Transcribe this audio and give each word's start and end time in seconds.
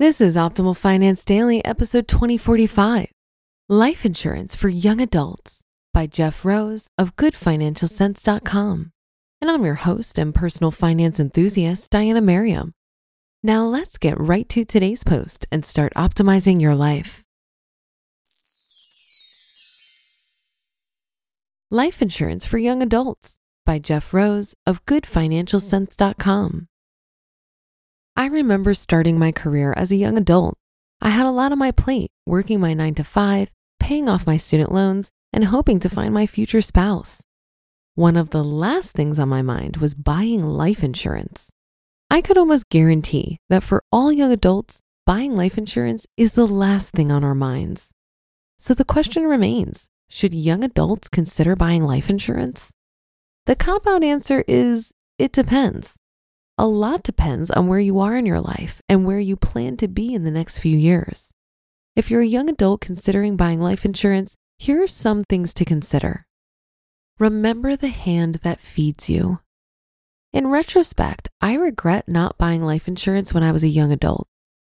This 0.00 0.20
is 0.20 0.36
Optimal 0.36 0.76
Finance 0.76 1.24
Daily, 1.24 1.64
episode 1.64 2.06
2045 2.06 3.10
Life 3.68 4.06
Insurance 4.06 4.54
for 4.54 4.68
Young 4.68 5.00
Adults 5.00 5.62
by 5.92 6.06
Jeff 6.06 6.44
Rose 6.44 6.86
of 6.96 7.16
GoodFinancialCents.com. 7.16 8.92
And 9.40 9.50
I'm 9.50 9.64
your 9.64 9.74
host 9.74 10.16
and 10.16 10.32
personal 10.32 10.70
finance 10.70 11.18
enthusiast, 11.18 11.90
Diana 11.90 12.20
Merriam. 12.20 12.74
Now 13.42 13.64
let's 13.64 13.98
get 13.98 14.20
right 14.20 14.48
to 14.50 14.64
today's 14.64 15.02
post 15.02 15.48
and 15.50 15.64
start 15.64 15.92
optimizing 15.94 16.60
your 16.60 16.76
life. 16.76 17.24
Life 21.72 22.00
Insurance 22.00 22.44
for 22.44 22.58
Young 22.58 22.82
Adults 22.82 23.36
by 23.66 23.80
Jeff 23.80 24.14
Rose 24.14 24.54
of 24.64 24.86
GoodFinancialCents.com. 24.86 26.67
I 28.18 28.26
remember 28.26 28.74
starting 28.74 29.16
my 29.16 29.30
career 29.30 29.72
as 29.76 29.92
a 29.92 29.96
young 29.96 30.18
adult. 30.18 30.56
I 31.00 31.10
had 31.10 31.24
a 31.24 31.30
lot 31.30 31.52
on 31.52 31.58
my 31.58 31.70
plate, 31.70 32.10
working 32.26 32.58
my 32.58 32.74
nine 32.74 32.96
to 32.96 33.04
five, 33.04 33.52
paying 33.78 34.08
off 34.08 34.26
my 34.26 34.36
student 34.36 34.72
loans, 34.72 35.12
and 35.32 35.44
hoping 35.44 35.78
to 35.78 35.88
find 35.88 36.12
my 36.12 36.26
future 36.26 36.60
spouse. 36.60 37.22
One 37.94 38.16
of 38.16 38.30
the 38.30 38.42
last 38.42 38.90
things 38.90 39.20
on 39.20 39.28
my 39.28 39.40
mind 39.42 39.76
was 39.76 39.94
buying 39.94 40.42
life 40.42 40.82
insurance. 40.82 41.52
I 42.10 42.20
could 42.20 42.36
almost 42.36 42.68
guarantee 42.70 43.38
that 43.50 43.62
for 43.62 43.84
all 43.92 44.10
young 44.10 44.32
adults, 44.32 44.80
buying 45.06 45.36
life 45.36 45.56
insurance 45.56 46.04
is 46.16 46.32
the 46.32 46.48
last 46.48 46.90
thing 46.94 47.12
on 47.12 47.22
our 47.22 47.36
minds. 47.36 47.92
So 48.58 48.74
the 48.74 48.84
question 48.84 49.28
remains 49.28 49.86
should 50.08 50.34
young 50.34 50.64
adults 50.64 51.08
consider 51.08 51.54
buying 51.54 51.84
life 51.84 52.10
insurance? 52.10 52.72
The 53.46 53.54
compound 53.54 54.02
answer 54.02 54.42
is 54.48 54.90
it 55.20 55.30
depends. 55.30 55.98
A 56.60 56.66
lot 56.66 57.04
depends 57.04 57.52
on 57.52 57.68
where 57.68 57.78
you 57.78 58.00
are 58.00 58.16
in 58.16 58.26
your 58.26 58.40
life 58.40 58.82
and 58.88 59.06
where 59.06 59.20
you 59.20 59.36
plan 59.36 59.76
to 59.76 59.86
be 59.86 60.12
in 60.12 60.24
the 60.24 60.30
next 60.32 60.58
few 60.58 60.76
years. 60.76 61.32
If 61.94 62.10
you're 62.10 62.20
a 62.20 62.26
young 62.26 62.50
adult 62.50 62.80
considering 62.80 63.36
buying 63.36 63.60
life 63.60 63.84
insurance, 63.84 64.34
here 64.58 64.82
are 64.82 64.88
some 64.88 65.22
things 65.22 65.54
to 65.54 65.64
consider. 65.64 66.26
Remember 67.20 67.76
the 67.76 67.90
hand 67.90 68.40
that 68.42 68.58
feeds 68.58 69.08
you. 69.08 69.38
In 70.32 70.48
retrospect, 70.48 71.28
I 71.40 71.54
regret 71.54 72.08
not 72.08 72.38
buying 72.38 72.64
life 72.64 72.88
insurance 72.88 73.32
when 73.32 73.44
I 73.44 73.52
was 73.52 73.62
a 73.62 73.68
young 73.68 73.92
adult. 73.92 74.26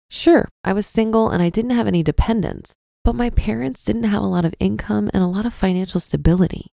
Sure, 0.09 0.49
I 0.63 0.73
was 0.73 0.87
single 0.87 1.31
and 1.31 1.43
I 1.43 1.51
didn't 1.51 1.73
have 1.73 1.89
any 1.89 2.05
dependents, 2.05 2.77
but 3.03 3.17
my 3.17 3.31
parents 3.31 3.83
didn't 3.83 4.05
have 4.05 4.23
a 4.23 4.27
lot 4.27 4.45
of 4.45 4.55
income 4.61 5.11
and 5.13 5.25
a 5.25 5.29
lot 5.29 5.45
of 5.45 5.53
financial 5.53 5.99
stability. 5.99 6.69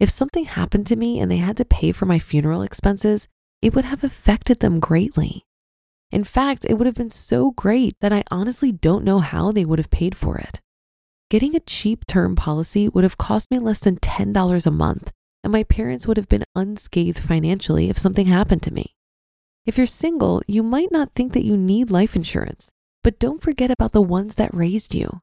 If 0.00 0.08
something 0.08 0.46
happened 0.46 0.86
to 0.86 0.96
me 0.96 1.20
and 1.20 1.30
they 1.30 1.38
had 1.38 1.58
to 1.58 1.66
pay 1.66 1.92
for 1.92 2.06
my 2.06 2.18
funeral 2.18 2.62
expenses, 2.62 3.28
it 3.66 3.74
would 3.74 3.84
have 3.84 4.04
affected 4.04 4.60
them 4.60 4.78
greatly. 4.78 5.42
In 6.12 6.22
fact, 6.22 6.64
it 6.68 6.74
would 6.74 6.86
have 6.86 6.94
been 6.94 7.10
so 7.10 7.50
great 7.50 7.96
that 8.00 8.12
I 8.12 8.22
honestly 8.30 8.70
don't 8.70 9.02
know 9.02 9.18
how 9.18 9.50
they 9.50 9.64
would 9.64 9.80
have 9.80 9.90
paid 9.90 10.14
for 10.14 10.38
it. 10.38 10.60
Getting 11.30 11.56
a 11.56 11.66
cheap 11.66 12.06
term 12.06 12.36
policy 12.36 12.88
would 12.88 13.02
have 13.02 13.18
cost 13.18 13.50
me 13.50 13.58
less 13.58 13.80
than 13.80 13.96
$10 13.96 14.66
a 14.66 14.70
month, 14.70 15.10
and 15.42 15.52
my 15.52 15.64
parents 15.64 16.06
would 16.06 16.16
have 16.16 16.28
been 16.28 16.44
unscathed 16.54 17.18
financially 17.18 17.90
if 17.90 17.98
something 17.98 18.26
happened 18.26 18.62
to 18.62 18.72
me. 18.72 18.94
If 19.64 19.76
you're 19.76 19.86
single, 19.88 20.42
you 20.46 20.62
might 20.62 20.92
not 20.92 21.10
think 21.16 21.32
that 21.32 21.44
you 21.44 21.56
need 21.56 21.90
life 21.90 22.14
insurance, 22.14 22.70
but 23.02 23.18
don't 23.18 23.42
forget 23.42 23.72
about 23.72 23.90
the 23.90 24.00
ones 24.00 24.36
that 24.36 24.54
raised 24.54 24.94
you. 24.94 25.22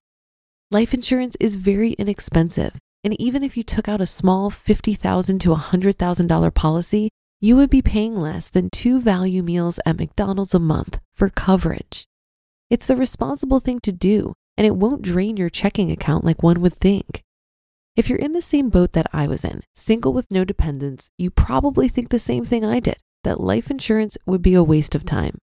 Life 0.70 0.94
insurance 0.94 1.38
is 1.40 1.56
very 1.56 1.92
inexpensive, 1.94 2.74
and 3.06 3.16
even 3.22 3.42
if 3.42 3.56
you 3.56 3.64
took 3.64 3.88
out 3.88 4.02
a 4.02 4.06
small 4.06 4.50
50,000 4.50 5.40
to 5.40 5.56
$100,000 5.56 6.54
policy, 6.54 7.10
you 7.44 7.58
would 7.58 7.70
be 7.70 7.82
paying 7.82 8.16
less 8.16 8.50
than 8.50 8.70
two 8.70 9.02
value 9.02 9.44
meals 9.44 9.78
at 9.86 9.98
McDonald's 9.98 10.54
a 10.54 10.60
month 10.60 10.98
for 11.14 11.30
coverage. 11.30 12.06
It's 12.70 12.88
the 12.88 12.96
responsible 12.96 13.60
thing 13.60 13.82
to 13.82 13.92
do, 13.92 14.32
and 14.56 14.66
it 14.66 14.78
won't 14.78 15.02
drain 15.02 15.36
your 15.36 15.50
checking 15.50 15.92
account 15.92 16.24
like 16.24 16.42
one 16.42 16.62
would 16.62 16.76
think. 16.76 17.22
If 17.98 18.08
you're 18.08 18.18
in 18.18 18.32
the 18.32 18.42
same 18.42 18.70
boat 18.70 18.94
that 18.94 19.08
I 19.12 19.28
was 19.28 19.44
in, 19.44 19.62
single 19.76 20.14
with 20.14 20.32
no 20.32 20.46
dependents, 20.46 21.10
you 21.18 21.30
probably 21.30 21.90
think 21.90 22.12
the 22.12 22.18
same 22.18 22.46
thing 22.46 22.64
I 22.64 22.80
did 22.80 22.96
that 23.26 23.42
life 23.42 23.70
insurance 23.70 24.18
would 24.26 24.42
be 24.42 24.54
a 24.54 24.64
waste 24.64 24.96
of 24.96 25.04
time. 25.04 25.38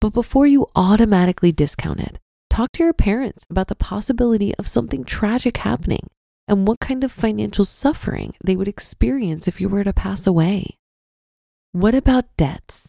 But 0.00 0.12
before 0.12 0.48
you 0.48 0.66
automatically 0.74 1.52
discount 1.52 2.00
it, 2.00 2.18
talk 2.50 2.72
to 2.72 2.82
your 2.82 2.92
parents 2.92 3.44
about 3.48 3.68
the 3.68 3.76
possibility 3.76 4.52
of 4.56 4.66
something 4.66 5.04
tragic 5.04 5.58
happening 5.58 6.08
and 6.48 6.66
what 6.66 6.80
kind 6.80 7.04
of 7.04 7.12
financial 7.12 7.64
suffering 7.64 8.34
they 8.42 8.56
would 8.56 8.66
experience 8.66 9.46
if 9.46 9.60
you 9.60 9.68
were 9.68 9.84
to 9.84 9.92
pass 9.92 10.26
away. 10.26 10.74
What 11.72 11.94
about 11.94 12.36
debts? 12.36 12.88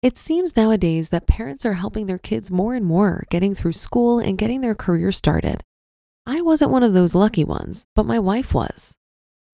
It 0.00 0.16
seems 0.16 0.56
nowadays 0.56 1.08
that 1.08 1.26
parents 1.26 1.66
are 1.66 1.72
helping 1.72 2.06
their 2.06 2.18
kids 2.18 2.48
more 2.48 2.76
and 2.76 2.86
more 2.86 3.24
getting 3.30 3.52
through 3.52 3.72
school 3.72 4.20
and 4.20 4.38
getting 4.38 4.60
their 4.60 4.76
career 4.76 5.10
started. 5.10 5.64
I 6.24 6.40
wasn't 6.40 6.70
one 6.70 6.84
of 6.84 6.94
those 6.94 7.16
lucky 7.16 7.42
ones, 7.42 7.86
but 7.96 8.06
my 8.06 8.20
wife 8.20 8.54
was. 8.54 8.94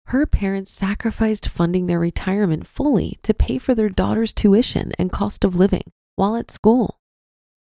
Her 0.05 0.25
parents 0.25 0.71
sacrificed 0.71 1.49
funding 1.49 1.87
their 1.87 1.99
retirement 1.99 2.65
fully 2.65 3.19
to 3.23 3.33
pay 3.33 3.57
for 3.57 3.75
their 3.75 3.89
daughter's 3.89 4.31
tuition 4.31 4.93
and 4.97 5.11
cost 5.11 5.43
of 5.43 5.57
living 5.57 5.91
while 6.15 6.37
at 6.37 6.51
school. 6.51 6.99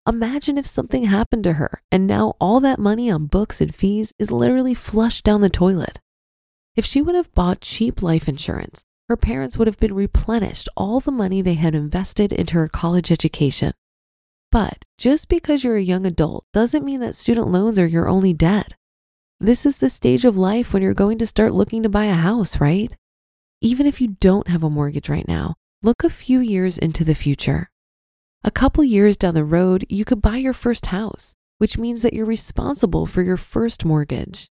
Imagine 0.05 0.59
if 0.59 0.67
something 0.67 1.05
happened 1.05 1.45
to 1.45 1.53
her 1.55 1.81
and 1.93 2.09
now 2.09 2.35
all 2.41 2.59
that 2.59 2.81
money 2.81 3.09
on 3.09 3.27
books 3.27 3.61
and 3.61 3.73
fees 3.73 4.13
is 4.19 4.33
literally 4.33 4.75
flushed 4.75 5.23
down 5.23 5.43
the 5.43 5.49
toilet. 5.49 6.01
If 6.75 6.85
she 6.85 7.01
would 7.01 7.15
have 7.15 7.33
bought 7.35 7.61
cheap 7.61 8.03
life 8.03 8.29
insurance, 8.29 8.83
her 9.09 9.17
parents 9.17 9.57
would 9.57 9.69
have 9.69 9.79
been 9.79 9.95
replenished 9.95 10.69
all 10.77 11.01
the 11.01 11.13
money 11.13 11.41
they 11.41 11.55
had 11.55 11.75
invested 11.75 12.33
into 12.33 12.55
her 12.55 12.69
college 12.69 13.13
education. 13.13 13.73
But 14.51 14.85
just 14.99 15.29
because 15.29 15.65
you're 15.65 15.77
a 15.77 15.83
young 15.83 16.07
adult 16.07 16.45
doesn't 16.53 16.85
mean 16.85 17.01
that 17.01 17.15
student 17.15 17.49
loans 17.49 17.79
are 17.79 17.87
your 17.87 18.09
only 18.09 18.33
debt. 18.33 18.75
This 19.39 19.67
is 19.67 19.79
the 19.79 19.91
stage 19.91 20.25
of 20.25 20.37
life 20.37 20.73
when 20.73 20.83
you're 20.83 20.95
going 20.95 21.19
to 21.19 21.27
start 21.27 21.53
looking 21.53 21.83
to 21.83 21.89
buy 21.89 22.07
a 22.07 22.15
house, 22.15 22.61
right? 22.61 22.97
Even 23.61 23.87
if 23.87 24.01
you 24.01 24.17
don't 24.21 24.49
have 24.49 24.63
a 24.63 24.71
mortgage 24.71 25.09
right 25.09 25.29
now, 25.29 25.55
look 25.83 26.03
a 26.03 26.11
few 26.11 26.41
years 26.41 26.79
into 26.79 27.05
the 27.05 27.15
future. 27.15 27.71
A 28.43 28.51
couple 28.51 28.83
years 28.85 29.17
down 29.17 29.35
the 29.35 29.45
road, 29.45 29.85
you 29.89 30.05
could 30.05 30.23
buy 30.23 30.37
your 30.37 30.53
first 30.53 30.87
house, 30.87 31.35
which 31.59 31.79
means 31.79 32.03
that 32.03 32.13
you're 32.13 32.27
responsible 32.27 33.07
for 33.07 33.23
your 33.23 33.37
first 33.37 33.85
mortgage. 33.85 34.49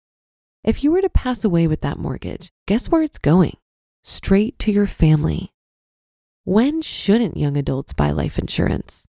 If 0.65 0.83
you 0.83 0.91
were 0.91 1.03
to 1.03 1.11
pass 1.11 1.45
away 1.45 1.67
with 1.67 1.81
that 1.83 1.99
mortgage, 1.99 2.51
guess 2.67 2.89
where 2.89 3.03
it's 3.03 3.19
going? 3.19 3.57
Straight 4.05 4.59
to 4.59 4.71
your 4.71 4.87
family. 4.87 5.51
When 6.45 6.83
shouldn't 6.83 7.39
young 7.39 7.57
adults 7.57 7.95
buy 7.95 8.11
life 8.11 8.39
insurance? 8.39 9.07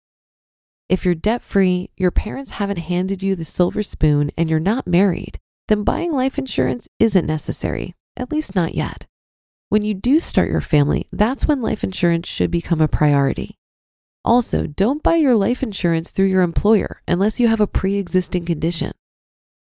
If 0.89 1.05
you're 1.05 1.15
debt 1.15 1.41
free, 1.41 1.89
your 1.95 2.11
parents 2.11 2.51
haven't 2.51 2.79
handed 2.79 3.23
you 3.23 3.33
the 3.33 3.45
silver 3.45 3.83
spoon, 3.83 4.31
and 4.37 4.49
you're 4.49 4.59
not 4.59 4.85
married, 4.85 5.39
then 5.69 5.85
buying 5.85 6.11
life 6.11 6.37
insurance 6.37 6.89
isn't 6.99 7.25
necessary, 7.25 7.95
at 8.17 8.31
least 8.31 8.53
not 8.53 8.75
yet. 8.75 9.07
When 9.69 9.85
you 9.85 9.93
do 9.93 10.19
start 10.19 10.49
your 10.49 10.59
family, 10.59 11.07
that's 11.13 11.47
when 11.47 11.61
life 11.61 11.85
insurance 11.85 12.27
should 12.27 12.51
become 12.51 12.81
a 12.81 12.89
priority. 12.89 13.55
Also, 14.25 14.67
don't 14.67 15.01
buy 15.01 15.15
your 15.15 15.35
life 15.35 15.63
insurance 15.63 16.11
through 16.11 16.25
your 16.25 16.41
employer 16.41 17.01
unless 17.07 17.39
you 17.39 17.47
have 17.47 17.61
a 17.61 17.67
pre 17.67 17.95
existing 17.95 18.45
condition. 18.45 18.91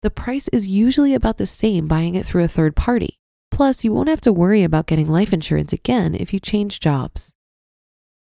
the 0.00 0.10
price 0.10 0.48
is 0.48 0.69
usually 0.69 1.12
about 1.12 1.38
the 1.38 1.46
same 1.46 1.86
buying 1.86 2.14
it 2.14 2.25
through 2.25 2.44
a 2.44 2.48
third 2.48 2.75
party. 2.76 3.17
Plus, 3.58 3.82
you 3.82 3.93
won't 3.93 4.08
have 4.08 4.20
to 4.20 4.32
worry 4.32 4.62
about 4.62 4.87
getting 4.87 5.08
life 5.08 5.32
insurance 5.32 5.72
again 5.72 6.14
if 6.14 6.32
you 6.32 6.38
change 6.38 6.78
jobs. 6.78 7.32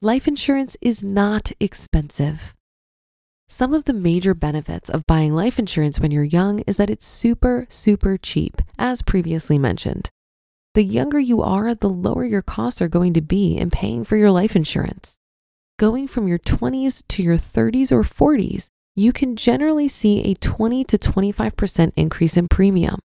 Life 0.02 0.26
insurance 0.26 0.76
is 0.80 1.04
not 1.04 1.52
expensive. 1.60 2.56
Some 3.46 3.72
of 3.72 3.84
the 3.84 3.92
major 3.92 4.34
benefits 4.34 4.90
of 4.90 5.06
buying 5.06 5.32
life 5.32 5.56
insurance 5.56 6.00
when 6.00 6.10
you're 6.10 6.24
young 6.24 6.64
is 6.66 6.78
that 6.78 6.90
it's 6.90 7.06
super, 7.06 7.64
super 7.68 8.18
cheap, 8.18 8.60
as 8.76 9.02
previously 9.02 9.56
mentioned. 9.56 10.10
The 10.74 10.82
younger 10.82 11.20
you 11.20 11.42
are, 11.42 11.76
the 11.76 11.88
lower 11.88 12.24
your 12.24 12.42
costs 12.42 12.82
are 12.82 12.88
going 12.88 13.14
to 13.14 13.20
be 13.20 13.56
in 13.56 13.70
paying 13.70 14.02
for 14.02 14.16
your 14.16 14.32
life 14.32 14.56
insurance. 14.56 15.16
Going 15.78 16.08
from 16.08 16.26
your 16.26 16.40
20s 16.40 17.04
to 17.06 17.22
your 17.22 17.36
30s 17.36 17.92
or 17.92 18.02
40s, 18.02 18.66
you 18.96 19.12
can 19.12 19.36
generally 19.36 19.86
see 19.86 20.24
a 20.24 20.34
20 20.34 20.82
to 20.86 20.98
25% 20.98 21.92
increase 21.94 22.36
in 22.36 22.48
premium. 22.48 22.98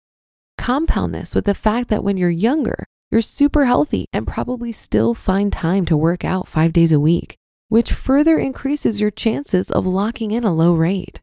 Compound 0.63 1.13
this 1.13 1.36
with 1.36 1.44
the 1.44 1.54
fact 1.54 1.89
that 1.89 2.06
when 2.06 2.15
you're 2.15 2.30
younger, 2.30 2.86
you're 3.12 3.19
super 3.19 3.65
healthy 3.65 4.06
and 4.13 4.25
probably 4.25 4.71
still 4.71 5.13
find 5.13 5.51
time 5.51 5.86
to 5.86 5.98
work 5.98 6.24
out 6.24 6.48
five 6.48 6.71
days 6.71 6.94
a 6.94 7.01
week, 7.01 7.36
which 7.68 7.92
further 7.92 8.39
increases 8.39 9.01
your 9.01 9.12
chances 9.12 9.69
of 9.69 9.86
locking 9.86 10.31
in 10.31 10.45
a 10.45 10.54
low 10.54 10.74
rate. 10.74 11.19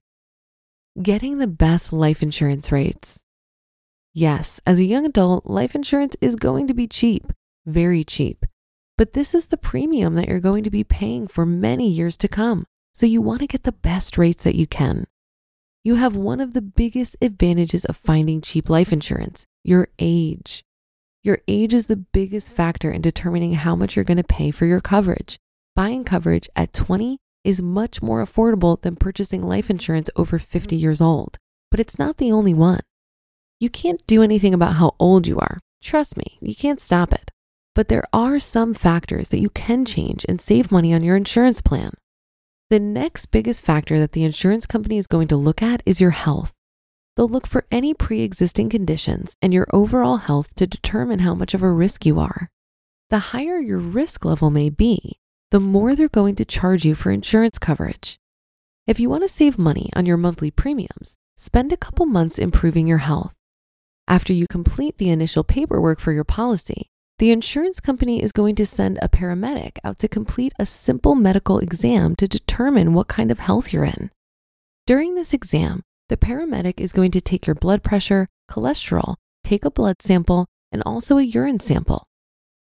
Getting 1.00 1.38
the 1.38 1.46
best 1.46 1.90
life 1.90 2.22
insurance 2.22 2.70
rates. 2.70 3.22
Yes, 4.12 4.60
as 4.66 4.78
a 4.78 4.84
young 4.84 5.06
adult, 5.06 5.46
life 5.46 5.74
insurance 5.74 6.18
is 6.20 6.36
going 6.36 6.68
to 6.68 6.74
be 6.74 6.86
cheap, 6.86 7.32
very 7.64 8.04
cheap. 8.04 8.44
But 8.98 9.14
this 9.14 9.34
is 9.34 9.46
the 9.46 9.56
premium 9.56 10.16
that 10.16 10.28
you're 10.28 10.40
going 10.40 10.64
to 10.64 10.70
be 10.70 10.84
paying 10.84 11.26
for 11.26 11.46
many 11.46 11.88
years 11.88 12.18
to 12.18 12.28
come. 12.28 12.66
So 12.92 13.06
you 13.06 13.22
want 13.22 13.40
to 13.40 13.46
get 13.46 13.62
the 13.62 13.72
best 13.72 14.18
rates 14.18 14.44
that 14.44 14.54
you 14.54 14.66
can. 14.66 15.06
You 15.82 15.94
have 15.94 16.14
one 16.14 16.40
of 16.40 16.52
the 16.52 16.60
biggest 16.60 17.16
advantages 17.22 17.86
of 17.86 17.96
finding 17.96 18.42
cheap 18.42 18.68
life 18.68 18.92
insurance 18.92 19.46
your 19.64 19.88
age. 19.98 20.62
Your 21.22 21.38
age 21.48 21.72
is 21.72 21.86
the 21.86 21.96
biggest 21.96 22.52
factor 22.52 22.90
in 22.90 23.00
determining 23.00 23.54
how 23.54 23.74
much 23.74 23.96
you're 23.96 24.04
going 24.04 24.18
to 24.18 24.24
pay 24.24 24.50
for 24.50 24.66
your 24.66 24.82
coverage. 24.82 25.38
Buying 25.74 26.04
coverage 26.04 26.50
at 26.54 26.74
20 26.74 27.16
is 27.44 27.62
much 27.62 28.02
more 28.02 28.22
affordable 28.22 28.80
than 28.82 28.96
purchasing 28.96 29.42
life 29.42 29.70
insurance 29.70 30.10
over 30.16 30.38
50 30.38 30.76
mm-hmm. 30.76 30.82
years 30.82 31.00
old, 31.00 31.38
but 31.70 31.80
it's 31.80 31.98
not 31.98 32.18
the 32.18 32.30
only 32.30 32.52
one. 32.52 32.80
You 33.58 33.70
can't 33.70 34.06
do 34.06 34.22
anything 34.22 34.52
about 34.52 34.74
how 34.74 34.94
old 34.98 35.26
you 35.26 35.38
are. 35.38 35.60
Trust 35.82 36.14
me, 36.14 36.38
you 36.42 36.54
can't 36.54 36.80
stop 36.80 37.10
it. 37.12 37.30
But 37.74 37.88
there 37.88 38.04
are 38.12 38.38
some 38.38 38.74
factors 38.74 39.30
that 39.30 39.40
you 39.40 39.48
can 39.48 39.86
change 39.86 40.26
and 40.28 40.40
save 40.40 40.70
money 40.70 40.92
on 40.92 41.02
your 41.02 41.16
insurance 41.16 41.62
plan. 41.62 41.92
The 42.70 42.78
next 42.78 43.32
biggest 43.32 43.64
factor 43.64 43.98
that 43.98 44.12
the 44.12 44.22
insurance 44.22 44.64
company 44.64 44.96
is 44.96 45.08
going 45.08 45.26
to 45.28 45.36
look 45.36 45.60
at 45.60 45.82
is 45.84 46.00
your 46.00 46.12
health. 46.12 46.52
They'll 47.16 47.28
look 47.28 47.48
for 47.48 47.66
any 47.72 47.94
pre 47.94 48.20
existing 48.20 48.68
conditions 48.68 49.34
and 49.42 49.52
your 49.52 49.66
overall 49.72 50.18
health 50.18 50.54
to 50.54 50.68
determine 50.68 51.18
how 51.18 51.34
much 51.34 51.52
of 51.52 51.64
a 51.64 51.72
risk 51.72 52.06
you 52.06 52.20
are. 52.20 52.48
The 53.08 53.34
higher 53.34 53.58
your 53.58 53.80
risk 53.80 54.24
level 54.24 54.50
may 54.50 54.70
be, 54.70 55.18
the 55.50 55.58
more 55.58 55.96
they're 55.96 56.08
going 56.08 56.36
to 56.36 56.44
charge 56.44 56.84
you 56.84 56.94
for 56.94 57.10
insurance 57.10 57.58
coverage. 57.58 58.20
If 58.86 59.00
you 59.00 59.10
want 59.10 59.24
to 59.24 59.28
save 59.28 59.58
money 59.58 59.90
on 59.96 60.06
your 60.06 60.16
monthly 60.16 60.52
premiums, 60.52 61.16
spend 61.36 61.72
a 61.72 61.76
couple 61.76 62.06
months 62.06 62.38
improving 62.38 62.86
your 62.86 62.98
health. 62.98 63.34
After 64.06 64.32
you 64.32 64.46
complete 64.48 64.98
the 64.98 65.10
initial 65.10 65.42
paperwork 65.42 65.98
for 65.98 66.12
your 66.12 66.22
policy, 66.22 66.88
the 67.20 67.30
insurance 67.30 67.80
company 67.80 68.22
is 68.22 68.32
going 68.32 68.54
to 68.54 68.64
send 68.64 68.98
a 69.02 69.08
paramedic 69.08 69.72
out 69.84 69.98
to 69.98 70.08
complete 70.08 70.54
a 70.58 70.64
simple 70.64 71.14
medical 71.14 71.58
exam 71.58 72.16
to 72.16 72.26
determine 72.26 72.94
what 72.94 73.08
kind 73.08 73.30
of 73.30 73.38
health 73.38 73.74
you're 73.74 73.84
in. 73.84 74.10
During 74.86 75.14
this 75.14 75.34
exam, 75.34 75.82
the 76.08 76.16
paramedic 76.16 76.80
is 76.80 76.92
going 76.92 77.10
to 77.10 77.20
take 77.20 77.46
your 77.46 77.54
blood 77.54 77.82
pressure, 77.82 78.26
cholesterol, 78.50 79.16
take 79.44 79.66
a 79.66 79.70
blood 79.70 80.00
sample, 80.00 80.46
and 80.72 80.82
also 80.86 81.18
a 81.18 81.22
urine 81.22 81.60
sample. 81.60 82.04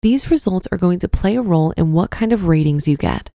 These 0.02 0.32
results 0.32 0.66
are 0.72 0.78
going 0.78 0.98
to 0.98 1.08
play 1.08 1.36
a 1.36 1.42
role 1.42 1.70
in 1.76 1.92
what 1.92 2.10
kind 2.10 2.32
of 2.32 2.48
ratings 2.48 2.88
you 2.88 2.96
get. 2.96 3.30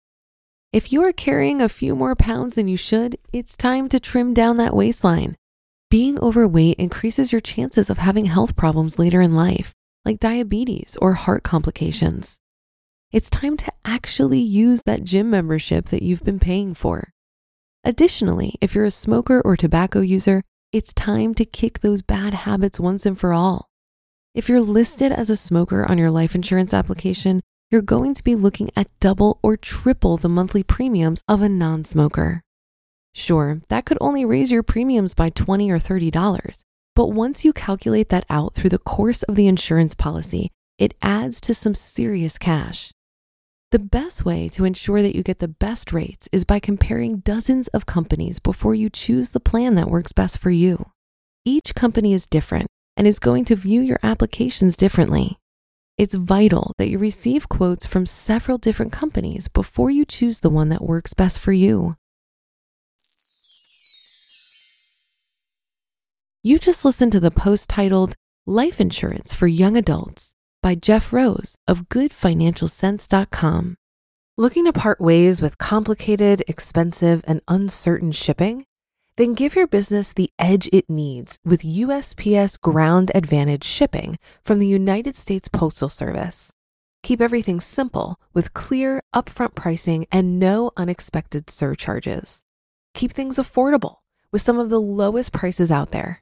If 0.73 0.91
you 0.91 1.01
are 1.01 1.13
carrying 1.13 1.61
a 1.61 1.69
few 1.69 1.95
more 1.95 2.17
pounds 2.17 2.55
than 2.55 2.67
you 2.67 2.75
should, 2.75 3.17
it's 3.31 3.55
time 3.55 3.87
to 3.87 4.01
trim 4.01 4.33
down 4.33 4.57
that 4.57 4.75
waistline. 4.75 5.37
Being 5.89 6.19
overweight 6.19 6.77
increases 6.77 7.31
your 7.31 7.39
chances 7.39 7.89
of 7.89 7.99
having 7.99 8.25
health 8.25 8.57
problems 8.57 8.99
later 8.99 9.21
in 9.21 9.33
life, 9.33 9.73
like 10.05 10.19
diabetes 10.19 10.95
or 11.01 11.15
heart 11.15 11.43
complications. 11.43 12.37
It's 13.11 13.29
time 13.29 13.57
to 13.57 13.71
actually 13.83 14.39
use 14.39 14.83
that 14.85 15.03
gym 15.03 15.29
membership 15.29 15.85
that 15.85 16.03
you've 16.03 16.23
been 16.23 16.39
paying 16.39 16.73
for. 16.73 17.11
Additionally, 17.83 18.55
if 18.61 18.75
you're 18.75 18.85
a 18.85 18.91
smoker 18.91 19.41
or 19.41 19.57
tobacco 19.57 20.01
user, 20.01 20.43
it's 20.71 20.93
time 20.93 21.33
to 21.35 21.45
kick 21.45 21.79
those 21.79 22.01
bad 22.01 22.33
habits 22.33 22.79
once 22.79 23.05
and 23.05 23.17
for 23.17 23.33
all. 23.33 23.69
If 24.33 24.49
you're 24.49 24.61
listed 24.61 25.11
as 25.11 25.29
a 25.29 25.35
smoker 25.35 25.89
on 25.89 25.97
your 25.97 26.11
life 26.11 26.35
insurance 26.35 26.73
application, 26.73 27.41
you're 27.71 27.81
going 27.81 28.13
to 28.13 28.23
be 28.23 28.35
looking 28.35 28.69
at 28.75 28.89
double 28.99 29.39
or 29.41 29.55
triple 29.55 30.17
the 30.17 30.29
monthly 30.29 30.63
premiums 30.63 31.21
of 31.27 31.41
a 31.41 31.49
non 31.49 31.85
smoker. 31.85 32.41
Sure, 33.13 33.61
that 33.69 33.85
could 33.85 33.97
only 34.01 34.25
raise 34.25 34.51
your 34.51 34.63
premiums 34.63 35.13
by 35.13 35.29
20 35.29 35.71
or 35.71 35.79
$30, 35.79 36.63
but 36.95 37.07
once 37.07 37.43
you 37.43 37.51
calculate 37.53 38.09
that 38.09 38.25
out 38.29 38.55
through 38.55 38.69
the 38.69 38.79
course 38.79 39.23
of 39.23 39.35
the 39.35 39.47
insurance 39.47 39.93
policy, 39.93 40.49
it 40.77 40.93
adds 41.01 41.41
to 41.41 41.53
some 41.53 41.75
serious 41.75 42.37
cash. 42.37 42.91
The 43.71 43.79
best 43.79 44.23
way 44.23 44.47
to 44.49 44.63
ensure 44.63 45.01
that 45.01 45.15
you 45.15 45.23
get 45.23 45.39
the 45.39 45.49
best 45.49 45.91
rates 45.91 46.29
is 46.31 46.45
by 46.45 46.59
comparing 46.59 47.17
dozens 47.17 47.67
of 47.69 47.85
companies 47.85 48.39
before 48.39 48.73
you 48.73 48.89
choose 48.89 49.29
the 49.29 49.39
plan 49.39 49.75
that 49.75 49.89
works 49.89 50.13
best 50.13 50.37
for 50.37 50.49
you. 50.49 50.91
Each 51.43 51.75
company 51.75 52.13
is 52.13 52.27
different 52.27 52.67
and 52.95 53.05
is 53.05 53.19
going 53.19 53.43
to 53.45 53.55
view 53.55 53.81
your 53.81 53.99
applications 54.01 54.77
differently. 54.77 55.37
It's 55.97 56.15
vital 56.15 56.71
that 56.77 56.89
you 56.89 56.97
receive 56.97 57.49
quotes 57.49 57.85
from 57.85 58.05
several 58.05 58.57
different 58.57 58.91
companies 58.91 59.47
before 59.47 59.91
you 59.91 60.05
choose 60.05 60.39
the 60.39 60.49
one 60.49 60.69
that 60.69 60.81
works 60.81 61.13
best 61.13 61.39
for 61.39 61.51
you. 61.51 61.95
You 66.45 66.59
just 66.59 66.85
listened 66.85 67.11
to 67.13 67.19
the 67.19 67.31
post 67.31 67.69
titled 67.69 68.13
Life 68.45 68.79
Insurance 68.79 69.33
for 69.33 69.47
Young 69.47 69.75
Adults 69.75 70.35
by 70.61 70.75
Jeff 70.75 71.11
Rose 71.11 71.57
of 71.67 71.89
GoodFinancialCents.com. 71.89 73.77
Looking 74.37 74.65
to 74.65 74.71
part 74.71 75.01
ways 75.01 75.41
with 75.41 75.57
complicated, 75.57 76.43
expensive, 76.47 77.23
and 77.25 77.41
uncertain 77.47 78.11
shipping? 78.11 78.67
Then 79.17 79.33
give 79.33 79.55
your 79.55 79.65
business 79.65 80.13
the 80.13 80.29
edge 80.37 80.69
it 80.71 80.87
needs 80.87 81.39
with 81.43 81.63
USPS 81.63 82.61
Ground 82.61 83.11
Advantage 83.15 83.63
shipping 83.63 84.19
from 84.43 84.59
the 84.59 84.67
United 84.67 85.15
States 85.15 85.47
Postal 85.47 85.89
Service. 85.89 86.53
Keep 87.01 87.21
everything 87.21 87.59
simple 87.59 88.19
with 88.35 88.53
clear, 88.53 89.01
upfront 89.15 89.55
pricing 89.55 90.05
and 90.11 90.37
no 90.37 90.69
unexpected 90.77 91.49
surcharges. 91.49 92.43
Keep 92.93 93.13
things 93.13 93.37
affordable 93.37 93.95
with 94.31 94.43
some 94.43 94.59
of 94.59 94.69
the 94.69 94.79
lowest 94.79 95.33
prices 95.33 95.71
out 95.71 95.89
there. 95.89 96.21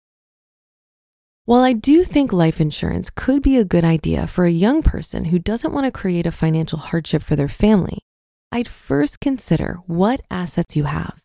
While 1.45 1.63
I 1.63 1.73
do 1.73 2.03
think 2.03 2.31
life 2.31 2.61
insurance 2.61 3.09
could 3.09 3.41
be 3.41 3.57
a 3.57 3.65
good 3.65 3.83
idea 3.83 4.27
for 4.27 4.45
a 4.45 4.51
young 4.51 4.83
person 4.83 5.25
who 5.25 5.39
doesn't 5.39 5.73
want 5.73 5.85
to 5.85 5.91
create 5.91 6.27
a 6.27 6.31
financial 6.31 6.77
hardship 6.77 7.23
for 7.23 7.35
their 7.35 7.47
family, 7.47 7.97
I'd 8.51 8.67
first 8.67 9.19
consider 9.19 9.79
what 9.87 10.21
assets 10.29 10.75
you 10.75 10.83
have. 10.83 11.19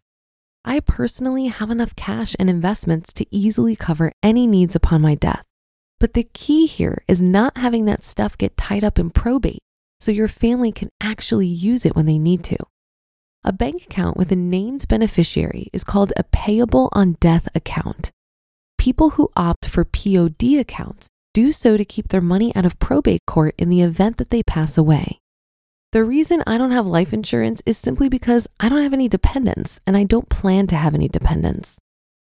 I 0.64 0.80
personally 0.80 1.46
have 1.48 1.70
enough 1.70 1.94
cash 1.96 2.34
and 2.38 2.48
investments 2.48 3.12
to 3.12 3.26
easily 3.30 3.76
cover 3.76 4.10
any 4.22 4.46
needs 4.46 4.74
upon 4.74 5.02
my 5.02 5.14
death. 5.16 5.44
But 6.00 6.14
the 6.14 6.28
key 6.32 6.64
here 6.64 7.04
is 7.06 7.20
not 7.20 7.58
having 7.58 7.84
that 7.84 8.02
stuff 8.02 8.38
get 8.38 8.56
tied 8.56 8.84
up 8.84 8.98
in 8.98 9.10
probate 9.10 9.62
so 10.00 10.12
your 10.12 10.28
family 10.28 10.72
can 10.72 10.88
actually 11.00 11.46
use 11.46 11.84
it 11.84 11.94
when 11.94 12.06
they 12.06 12.18
need 12.18 12.42
to. 12.44 12.56
A 13.44 13.52
bank 13.52 13.84
account 13.84 14.16
with 14.16 14.32
a 14.32 14.36
named 14.36 14.88
beneficiary 14.88 15.68
is 15.74 15.84
called 15.84 16.12
a 16.16 16.24
payable 16.24 16.88
on 16.92 17.16
death 17.20 17.48
account. 17.54 18.10
People 18.86 19.10
who 19.10 19.32
opt 19.34 19.66
for 19.66 19.84
POD 19.84 20.60
accounts 20.60 21.08
do 21.34 21.50
so 21.50 21.76
to 21.76 21.84
keep 21.84 22.06
their 22.06 22.20
money 22.20 22.54
out 22.54 22.64
of 22.64 22.78
probate 22.78 23.26
court 23.26 23.52
in 23.58 23.68
the 23.68 23.82
event 23.82 24.16
that 24.18 24.30
they 24.30 24.44
pass 24.44 24.78
away. 24.78 25.18
The 25.90 26.04
reason 26.04 26.44
I 26.46 26.56
don't 26.56 26.70
have 26.70 26.86
life 26.86 27.12
insurance 27.12 27.60
is 27.66 27.76
simply 27.76 28.08
because 28.08 28.46
I 28.60 28.68
don't 28.68 28.84
have 28.84 28.92
any 28.92 29.08
dependents 29.08 29.80
and 29.88 29.96
I 29.96 30.04
don't 30.04 30.28
plan 30.28 30.68
to 30.68 30.76
have 30.76 30.94
any 30.94 31.08
dependents. 31.08 31.80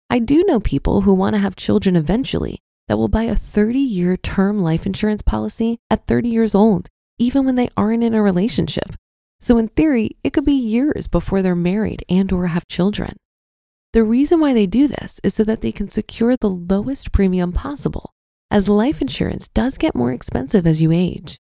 I 0.09 0.21
do 0.21 0.45
know 0.45 0.61
people 0.61 1.01
who 1.01 1.15
want 1.15 1.35
to 1.35 1.41
have 1.41 1.57
children 1.57 1.97
eventually 1.97 2.61
that 2.87 2.97
will 2.97 3.09
buy 3.09 3.25
a 3.25 3.35
30 3.35 3.81
year 3.81 4.17
term 4.17 4.61
life 4.61 4.87
insurance 4.87 5.23
policy 5.23 5.79
at 5.91 6.07
30 6.07 6.29
years 6.29 6.55
old, 6.55 6.87
even 7.19 7.45
when 7.45 7.57
they 7.57 7.71
aren't 7.77 8.05
in 8.05 8.15
a 8.15 8.23
relationship. 8.23 8.95
So 9.41 9.59
in 9.59 9.67
theory, 9.67 10.13
it 10.23 10.33
could 10.33 10.45
be 10.45 10.53
years 10.53 11.09
before 11.09 11.43
they're 11.43 11.57
married 11.57 12.05
and 12.09 12.31
or 12.31 12.47
have 12.47 12.69
children. 12.69 13.17
The 13.97 14.05
reason 14.05 14.41
why 14.41 14.53
they 14.53 14.67
do 14.67 14.89
this 14.89 15.23
is 15.25 15.33
so 15.33 15.43
that 15.45 15.63
they 15.63 15.73
can 15.73 15.89
secure 15.89 16.37
the 16.37 16.51
lowest 16.51 17.13
premium 17.13 17.51
possible, 17.51 18.13
as 18.51 18.69
life 18.69 19.01
insurance 19.01 19.49
does 19.49 19.79
get 19.79 19.95
more 19.95 20.13
expensive 20.13 20.67
as 20.67 20.83
you 20.83 20.93
age. 20.93 21.39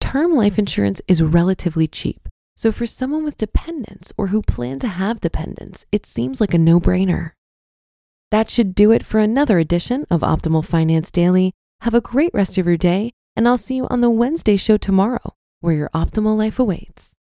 Term 0.00 0.34
life 0.34 0.58
insurance 0.58 1.02
is 1.06 1.22
relatively 1.22 1.86
cheap, 1.86 2.26
so 2.56 2.72
for 2.72 2.86
someone 2.86 3.22
with 3.22 3.36
dependents 3.36 4.14
or 4.16 4.28
who 4.28 4.40
plan 4.40 4.78
to 4.78 4.88
have 4.88 5.20
dependents, 5.20 5.84
it 5.92 6.06
seems 6.06 6.40
like 6.40 6.54
a 6.54 6.58
no 6.58 6.80
brainer. 6.80 7.32
That 8.30 8.48
should 8.48 8.74
do 8.74 8.90
it 8.90 9.04
for 9.04 9.18
another 9.18 9.58
edition 9.58 10.06
of 10.10 10.22
Optimal 10.22 10.64
Finance 10.64 11.10
Daily. 11.10 11.52
Have 11.82 11.92
a 11.92 12.00
great 12.00 12.32
rest 12.32 12.56
of 12.56 12.64
your 12.64 12.78
day, 12.78 13.12
and 13.36 13.46
I'll 13.46 13.58
see 13.58 13.76
you 13.76 13.86
on 13.88 14.00
the 14.00 14.08
Wednesday 14.08 14.56
show 14.56 14.78
tomorrow, 14.78 15.34
where 15.60 15.74
your 15.74 15.90
optimal 15.90 16.34
life 16.34 16.58
awaits. 16.58 17.14